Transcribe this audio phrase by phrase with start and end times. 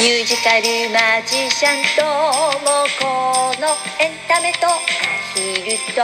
[0.00, 3.04] ミュージカルマジシャンともこ
[3.60, 3.66] の
[4.00, 4.70] エンタメとア
[5.34, 6.02] ヒルと。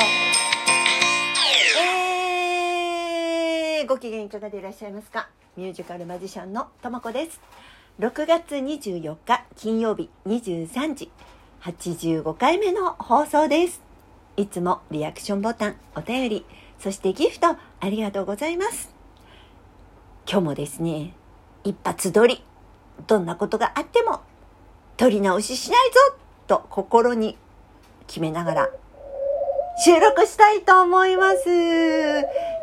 [3.79, 5.29] えー、ご機嫌いかがでいらっしゃいますか？
[5.57, 7.41] ミュージカルマジシャンのともこです。
[8.01, 11.13] 6月24日金曜日23時
[11.63, 13.81] 85回目の放送です。
[14.37, 16.45] いつもリアクションボタンお便り
[16.81, 18.93] そしてギフトありがとうございます。
[20.29, 21.15] 今日もですね
[21.63, 22.43] 一発撮り。
[23.07, 24.23] どんなことがあっても
[24.97, 26.17] 撮り直ししないぞ
[26.47, 27.37] と心に
[28.07, 28.71] 決めながら
[29.77, 31.49] 収録したいと思います。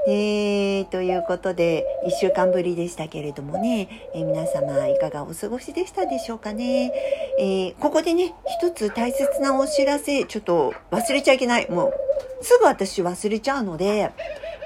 [0.07, 6.93] えー、ということで、一週間ぶりでしたけれどもね、えー、皆様いかがお過ごしでしたでしょうかね。
[7.37, 11.69] えー、ここでね、一つ大切なお知らせ、ちょっと忘れちゃいけない。
[11.69, 14.11] もう、すぐ私忘れちゃうので、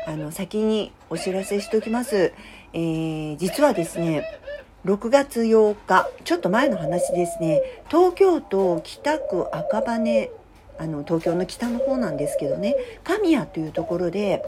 [0.08, 2.32] あの、先にお知らせしておきます。
[2.74, 4.24] えー、実はですね、
[4.86, 10.30] 6月8日、ちょっと前の話ですね、東京都北区赤羽、
[10.78, 14.44] あの、東京の北の方なんですけどね、神谷というところで、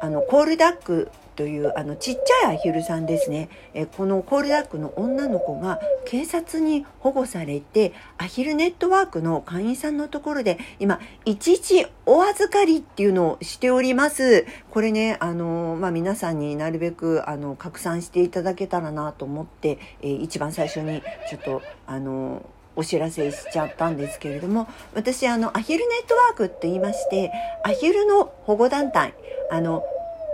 [0.00, 1.10] あの、コールダック
[1.42, 3.48] というあのちっちゃいアヒルさんですね。
[3.74, 14.46] えこのコールダックの女の子が警察に保護されてアヒルネットワークの会員さんのところで今一時お預かりっていうのをしております。
[14.70, 22.46] これねあの、まあ、皆さんになるべくあの拡散していただけたらなと思って、え、一番最初にちょっとあの
[22.76, 27.32] お知らせしちゃったんですけれども私あのアヒルネットワークって言いまして
[27.64, 29.14] アヒルの保護団体
[29.50, 29.82] あの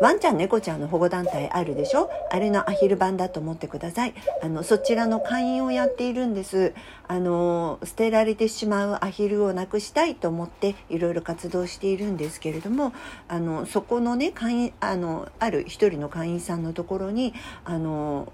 [0.00, 2.08] ワンちゃん猫ちゃんの保護団体あるでしょ？
[2.30, 4.14] あれのアヒル版だと思ってください。
[4.40, 6.72] あのそちらの会員をやっているんです。
[7.08, 12.92] あの捨てられてしまうアヒルをなくしたいと思っていろいろ活動しているんですけれども
[13.26, 18.32] あのそこのね会員あのある一人の会員さんのところにあの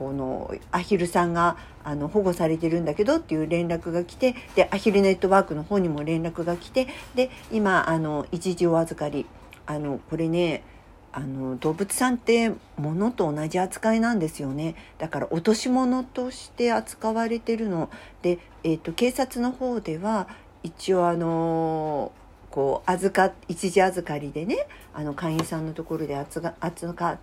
[0.00, 9.26] このアヒルさんがあの保護されてるんだけどっていう連絡が来てでアヒルネットワークの方にも連絡が来てで今あの一時お預かり。
[9.64, 10.64] あのこれね
[11.12, 14.74] あの動物さんって物と同じ扱いなんですよね。
[14.98, 17.90] だから落とし物として扱われてるの。
[18.22, 20.28] で、えーと、警察の方では
[20.62, 22.12] 一応あの
[22.50, 27.18] こう預か一時預かりでねあの会員さんのところで預か預か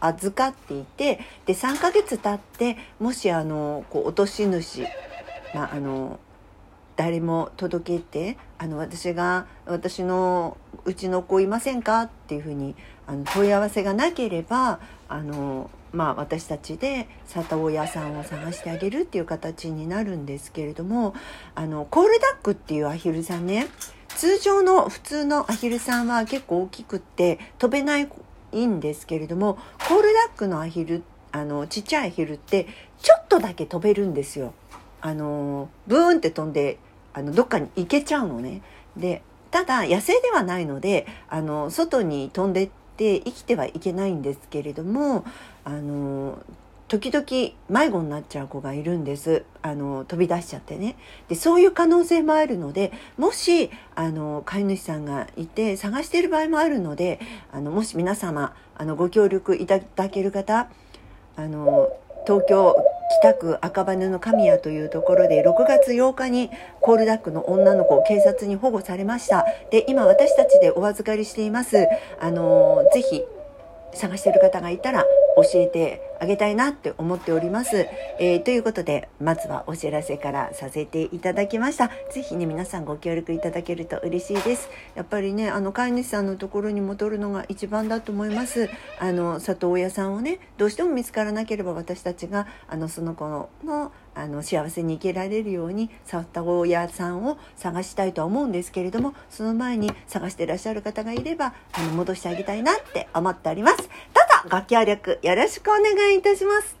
[0.00, 4.82] 預かっていてで3ヶ月経ってもしあのこう落とし主、
[5.54, 6.18] まあ、あの
[6.96, 12.02] 誰も届けてあの私が私のうちの子いませんか？
[12.02, 21.14] っていうふうにあの問い合わせがなければあの、まあ、私たちで里親さんを探してあげるっていう形になるんですけれども
[21.54, 23.66] あのコールダックっていうアヒルさんね
[24.08, 28.08] 通常の普通のアヒルさんは結構大きくって飛べない
[28.66, 31.02] んですけれどもコールダックのアヒル
[31.32, 32.68] あのちっちゃいアヒルって
[33.02, 34.54] ちょっとだけ飛べるんですよ。
[35.00, 36.78] あのブーンって飛んで
[37.14, 38.62] あのどっかに行けちゃうのね。
[38.96, 45.24] でただ野生ではないのであの外に飛んでって生きてはいけないんですけれども
[45.64, 46.38] あの
[46.88, 47.24] 時々
[47.68, 50.96] 迷子になっちゃう子がいるんですあの飛び出しちゃってね
[51.28, 57.20] でそういう可能性もあるのでもしあの飼い主さんがいて探している場合もあるので
[57.52, 60.68] あのもし皆様あのご協力いただける方
[61.36, 61.88] あの
[62.26, 62.76] 東京
[63.32, 69.46] 区赤羽の神谷というところで6月8日にコールダックの女の子を警察に保護されました。
[69.70, 71.86] で今私たちでお預かりしています。
[72.20, 73.22] あのぜひ
[73.94, 75.04] 探している方がいたら
[75.36, 77.86] 教えてあげたいなって思っております。
[78.18, 81.90] えー、ということで、まずはお知らせからさせていただきました。
[82.12, 84.68] ぜひね、皆さんご協力いただけると嬉しいです。
[84.94, 88.70] やっぱりね、あの、飼い主さんのところに戻るのが一番だと思います。
[88.98, 103.76] あの、里親さんをね、どうしても見つからなければ私たちが、あの、その子の、あの幸せに生けられるように里親さんを探したいとは思うんですけれどもその前に探してらっしゃる方がいればあの戻してあげたいなって思っております。
[103.76, 103.90] どうぞ
[104.50, 106.76] ご協力よろしくお願いいたします。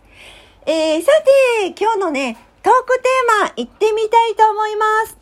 [0.66, 1.12] えー、さ
[1.60, 5.18] て、今日のね、トークテーマ、行ってみたいと思います。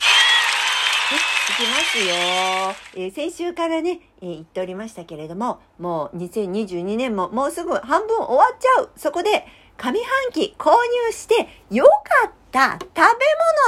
[1.50, 2.04] いきますよ。
[2.94, 8.90] えー、先週からね、えー、言っておりましたけれども、もう2022年ももうすぐ半分終わっちゃう。
[8.96, 9.44] そこで、
[9.76, 11.90] 上半期購入して良か
[12.28, 13.02] った食べ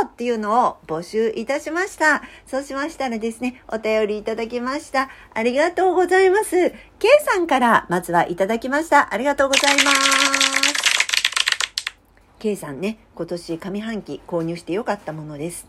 [0.03, 2.23] 物っていうのを募集いたしました。
[2.47, 5.09] そうしましたらですね、お便りいただきました。
[5.33, 6.71] ありがとうございます。
[6.99, 9.13] K さんからまずはいただきました。
[9.13, 10.55] ありがとうございます。
[12.39, 15.67] K さんね、今年上半期購入して良かったものです。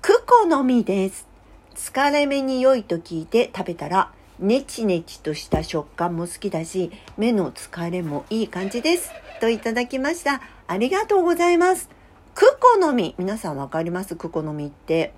[0.00, 1.26] クコの実です。
[1.74, 9.12] 疲れ目に良いと聞いて食べたら、ネチネチとした食感も好きだし、目の疲れもいい感じです。
[9.40, 10.40] といただきました。
[10.66, 11.88] ありがとうございます。
[12.34, 13.14] クコの実。
[13.16, 14.16] 皆さんわかります？
[14.16, 15.12] クコの実って。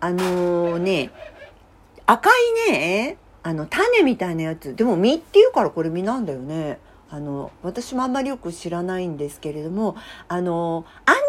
[0.00, 1.10] あのーね、
[2.06, 2.30] 赤
[2.68, 4.74] いね、あの、種みたいなやつ。
[4.74, 6.78] でも実っていうからこれ実なんだよね。
[7.10, 9.94] あの、私もあんまりよく知らないんですけれども、
[10.26, 11.20] あの、杏仁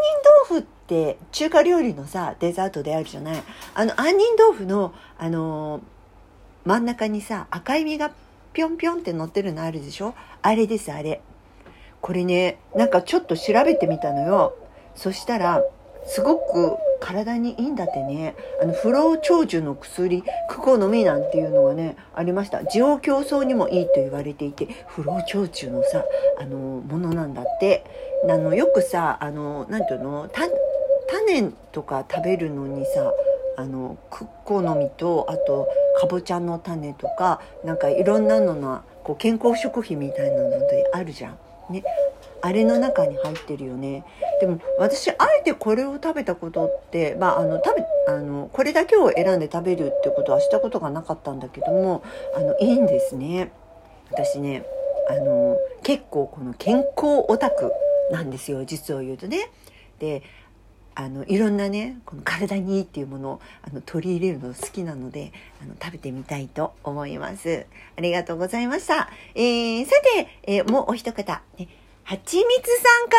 [0.49, 3.43] 豆腐って中華料理のさ、デザートであるじゃない？
[3.73, 5.81] あの、杏仁豆腐の、あの、
[6.65, 8.11] 真ん中にさ、赤い実が
[8.53, 10.15] ぴょんぴょんって乗ってるのあるでしょ？
[10.41, 11.21] あれです、あれ。
[12.01, 14.55] これね、なんかちょっと調べてみたのよ。
[14.95, 15.63] そしたら、
[16.07, 18.35] すごく体にいいんだってね。
[18.61, 22.61] あの、不老長寿の薬、クコの実なんていうのがね、ありました。
[22.61, 26.03] 滋養競争にもいいと言われていて、不老長寿のさ、
[26.39, 27.83] あの、ものなんだって。
[28.27, 30.29] あの、よくさ、あの、なんていうの、
[31.07, 33.13] 種とか食べるのにさ、
[33.57, 35.67] あの、クッコの実と、あと、
[35.99, 41.37] かぼちゃの種とか、なんかいろんなのの、こう、健康食品みたいなのであるじゃん。
[41.69, 41.83] ね。
[42.41, 44.03] あれの中に入ってるよね。
[44.39, 52.03] でも私あえてこれを食べたことって、まあ、あの食べあのこれだけを選んで食べるってことはしたことがなかったんだけども
[52.35, 53.51] あのいいんですね。
[54.11, 54.63] 私ね
[55.09, 57.71] あの結構この健康オタク
[58.11, 59.49] なんですよ実を言うとね。
[59.97, 60.21] で
[60.95, 67.65] あのいろんなねこの体にいいっていうものをあの取り入れるの好きなのであの食べてみたいと思います。
[67.97, 69.09] ありがとうございました。
[69.35, 71.67] えー、さて、えーもうお一方、ね、
[72.03, 73.17] はちみつさんか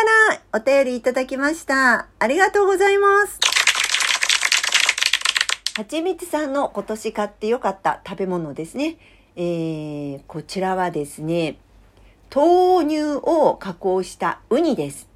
[0.53, 2.07] らお便りいただきました。
[2.17, 3.39] ありがとうございます。
[5.75, 8.97] はちみつさんの今年買ってよかった食べ物ですね。
[9.35, 11.59] えー、こちらはですね、
[12.33, 15.07] 豆乳を加工したウニです。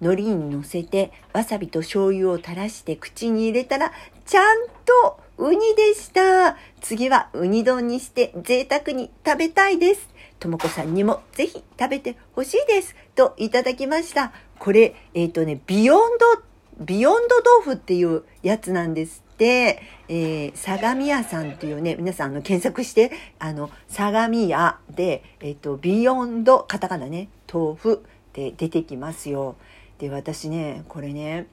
[0.00, 3.92] 海苔に乗せてわさびと醤油を垂らして口に入れたら
[4.26, 6.58] ちゃんとウニでした。
[6.82, 10.08] 次はウニ丼にして贅沢に食べたいです。
[10.38, 12.94] ともこさんにもぜひ食べてほしいです。
[13.14, 14.32] といただきました。
[14.58, 29.56] これ、えっ、とね、ビヨンド、ビヨンド豆腐っていうやつなんですって、えー、相模屋さんっていうね、皆さんあの検索して、あの、相模屋で、えっ、と、ビヨンド、カタカナね、豆腐って出てきますよ。
[30.00, 31.46] で、私ね、これね、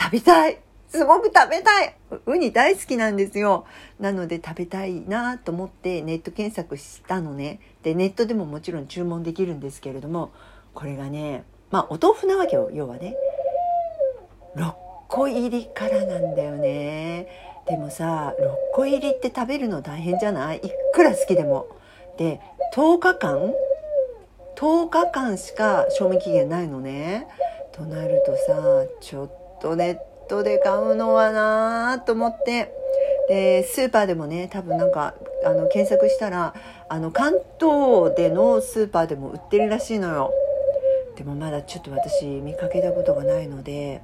[0.00, 0.58] 食べたい
[0.88, 1.94] すごく食べたい
[2.26, 3.64] ウニ大好きなんですよ。
[4.00, 7.60] なので食べたいなと思ってネット検索したのね。
[7.84, 10.32] で、ネットでももちろん注文できるんですけれども、
[10.74, 13.14] これがね、まあお豆腐なわけよ、要はね。
[14.56, 14.72] 6
[15.08, 17.28] 個入りからなんだよね。
[17.68, 20.56] でもさ、6個入りって食べるの大変じゃない？
[20.56, 20.60] い
[20.92, 21.68] くら好きでも。
[22.16, 22.40] で、
[22.74, 23.54] 10日間
[24.56, 27.28] ?10 日間しか賞味期限ないのね。
[27.72, 32.72] となるとさ、ちょっとネットで買うのはなぁと思って。
[33.28, 35.14] で、スーパーでもね、多分なんか、
[35.44, 36.54] あの、検索したら、
[36.88, 40.32] あの、関東でのスーパーでも売ってるらしいのよ。
[41.16, 44.00] でもまだちょっと私見かけたことがないので、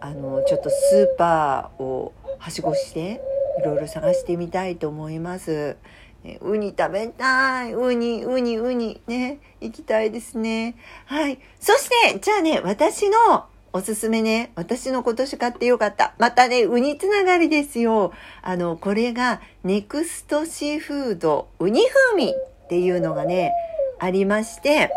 [0.00, 3.20] あの、ちょっとスーパーをはしごして、
[3.58, 5.76] いろいろ探してみたいと思います。
[6.24, 7.72] ねウニ食べたい。
[7.72, 9.00] ウニ、ウニ、ウニ。
[9.06, 9.38] ね。
[9.60, 10.76] 行きたいですね。
[11.06, 11.38] はい。
[11.60, 16.14] そして、じゃあね、私のおすすめね、私の今年買ってよかった。
[16.18, 18.12] またね、ウニつながりですよ。
[18.42, 23.52] あの、これが、ネクストシーフードウニ風味っていうのがね、
[23.98, 24.90] ありまして、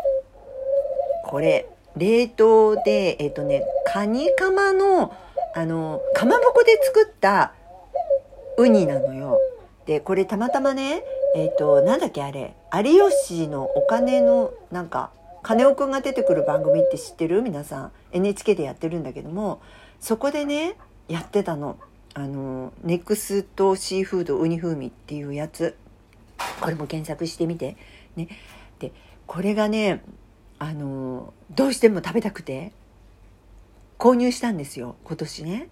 [1.26, 5.14] これ、冷凍で、えっ、とね、カニカマの、
[5.54, 7.54] あの、かまぼこで作った
[8.58, 9.38] ウニなのよ。
[9.92, 11.04] で、これたまたまね、
[11.36, 15.12] えっ、と、なんだっけあれ、有吉のお金の、なんか、
[15.44, 17.42] 金尾くんが出てくる番組って知ってる？
[17.42, 17.92] 皆さん。
[18.14, 19.62] NHK でやってるんだけども、
[20.00, 20.78] そこでね、
[21.10, 21.78] やってたの。
[22.14, 25.76] あの、ネクストシーフードウニ風味っていうやつ。
[26.62, 27.76] これも検索してみて。
[28.16, 28.30] ね。
[28.80, 28.94] で、
[29.28, 30.06] これがね、
[30.58, 32.72] あの、どうしても食べたくて、
[34.00, 35.68] 購入したんですよ、今年ね。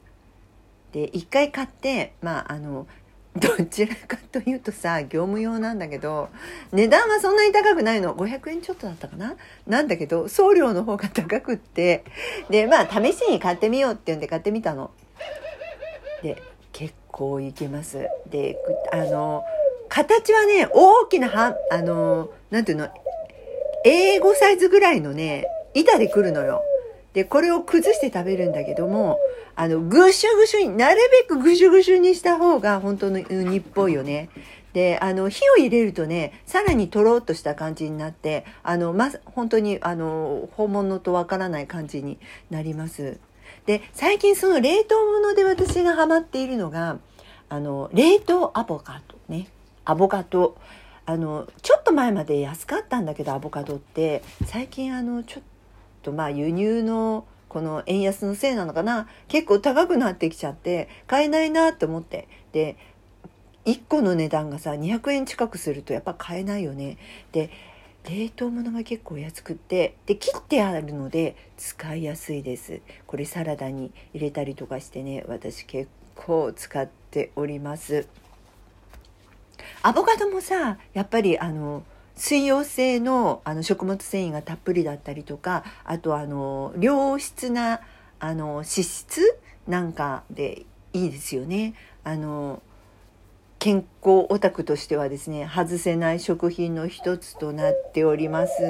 [0.92, 2.88] で、一回買って、まあ、あの、
[3.36, 6.30] どちらかというとさ、業務用なんだけど、
[6.72, 8.16] 値段はそんなに高くないの。
[8.16, 9.36] 500円ちょっとだったかな？
[9.68, 12.04] なんだけど、送料の方が高くって、
[12.50, 14.92] で、まあ、試しに買ってみようって言うんで買ってみたの。
[16.24, 16.42] で、
[16.74, 18.08] 結構いけます。
[18.30, 18.58] で、
[18.92, 19.44] あの、
[19.90, 22.90] 形はね、大きなは、あの、なんていうの、
[23.86, 26.64] A5 サイズぐらいのね、板で来るのよ。
[27.14, 29.20] で、これを崩して食べるんだけども、
[29.56, 30.98] あの、ぐしゅぐしゅに、なる
[31.28, 34.30] べくぐしゅぐしゅにした方が本当のウニっぽいよね。
[34.74, 42.20] で、あの、火を入れるとね、さらにとろっとした感じになって、あの、ま、本当に、あの、本物とわからない感じに
[42.52, 43.18] なります。
[43.66, 47.00] で、最近その冷凍物で私がハマっているのが、
[47.50, 49.48] あの、冷凍アボカドね。
[49.86, 50.56] アボカド。
[51.08, 55.50] あの、ちょっと前まで安かったんだけど、アボカドって、最近あの、ちょっと
[56.02, 59.08] とまあ輸入のこの円安のせいなのかな。
[59.28, 62.28] 結構高くなってきちゃって買えないなと思って。
[62.52, 62.78] で
[63.66, 66.98] 1個の値段がさ200円近くするとやっぱ買えないよね。
[67.32, 67.50] で
[68.10, 72.82] 冷凍物が結構安くってで切ってあるので使いやすいです。
[73.06, 78.08] これサラダに入れたりとかしてね私結構使っております。
[79.82, 81.84] アボカドもさやっぱりあの
[82.20, 87.80] 水溶性のあの食物繊維がたっぷりだったりとかあとあの良質な
[88.20, 91.76] あの脂質なんかでいいですよね。
[92.04, 92.62] あの
[93.58, 98.62] 健康オタクとしてはですね外せない食品の一つとなっております。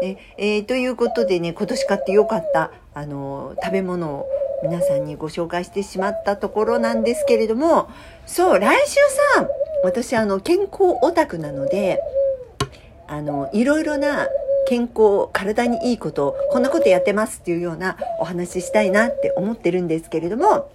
[0.00, 4.26] でえー、ということでね今年買ってよかったあの食べ物を
[4.62, 7.90] 皆さんにご紹介してしまったところなんですけれども
[8.24, 8.94] そう来週
[9.36, 9.48] さ
[9.82, 12.00] 私あの健康オタクなので
[13.06, 14.28] あのいろいろな
[14.66, 20.70] 健康体にいいことこんなことやってますっていうようなお話ししたいなって思ってるんですけれども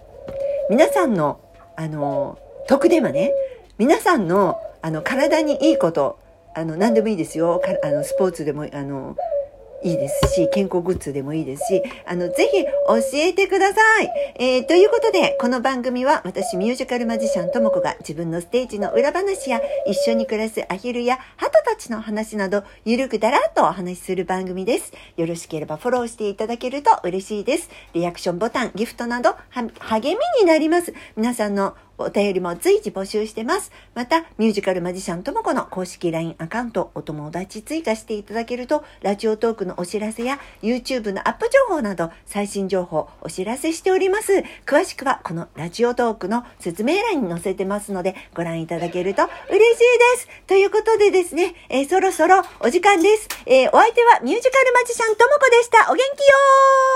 [0.69, 1.39] 皆さんの
[1.75, 3.33] あの得ではね
[3.77, 6.19] 皆さんのあの体にいいこと
[6.55, 7.61] あの何でもいいですよ。
[7.83, 9.15] あのスポーツでもあの
[9.83, 12.69] いいですし、健康グッズでもいいですし、あの、ぜひ教
[13.15, 14.09] えてください。
[14.35, 24.91] えー、ということで、この番組は私ミュージカルマジシャンともこが自分のステージの裏話や一緒に暮らすアヒルやハトたちの話など、ゆるくだらっとお話しする番組です。
[25.15, 27.69] よろしければフォローしていただけると嬉しいです。
[27.93, 29.35] リアクションボタン、ギフトなど、
[29.79, 30.93] 励みになります。
[31.15, 33.71] 皆さんのお便りも随時募集してます。
[33.93, 44.43] また、ミュージカルマジシャンともこの公式 LINE アカウント、お友達追加していただけると、ラジオトークのお知らせや YouTube のアップ情報など、最新情報お知らせしております。
[44.65, 50.27] 詳しくは、このラジオトークの説明欄に載せてますので、ご覧いただけると嬉しいです。
[50.47, 53.27] ということでですね、えー、そろそろお時間です。
[53.45, 55.91] えー、お相手はミュージカルマジシャンともこでした。
[55.91, 56.89] お元気よー